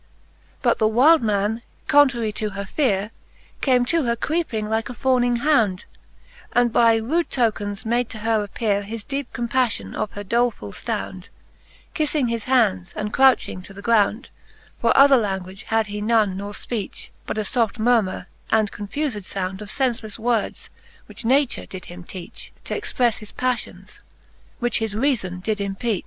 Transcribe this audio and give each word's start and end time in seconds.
XL 0.03 0.57
But 0.63 0.77
the 0.79 0.87
wyl'd 0.87 1.21
man, 1.21 1.61
contrarie 1.87 2.33
to 2.33 2.49
her 2.49 2.65
feare,. 2.65 3.11
Came 3.61 3.85
to 3.85 4.01
her 4.05 4.15
creeping 4.15 4.67
like 4.67 4.89
a 4.89 4.95
fawning 4.95 5.35
hound, 5.35 5.85
And 6.53 6.73
by 6.73 6.95
rude 6.95 7.29
tokens 7.29 7.85
made 7.85 8.09
to 8.09 8.17
her 8.17 8.43
appeare 8.47 8.81
His 8.81 9.05
deepe 9.05 9.31
compaflion 9.31 9.93
of 9.93 10.13
her 10.13 10.23
dolefull 10.23 10.71
ftound, 10.73 11.29
Killing 11.93 12.29
his 12.29 12.45
hands, 12.45 12.93
and 12.95 13.13
crouching 13.13 13.61
to 13.61 13.73
the 13.75 13.83
ground 13.83 14.23
j; 14.23 14.31
For 14.79 14.97
other 14.97 15.17
language 15.17 15.65
had 15.65 15.85
he 15.85 16.01
none 16.01 16.35
nor 16.35 16.53
fpeach, 16.53 17.09
But 17.27 17.37
a 17.37 17.41
fbft 17.41 17.77
murmure, 17.77 18.25
and 18.49 18.71
confuled 18.71 19.23
found 19.23 19.61
Of 19.61 19.69
fenfelefle 19.69 20.17
words, 20.17 20.71
which 21.05 21.25
nature 21.25 21.67
did 21.67 21.85
him 21.85 22.03
teach, 22.05 22.51
JT'exprefTe 22.65 23.19
his 23.19 23.31
pafTions, 23.31 23.99
which 24.57 24.79
his 24.79 24.95
reafon 24.95 25.43
did 25.43 25.59
empeach. 25.59 25.99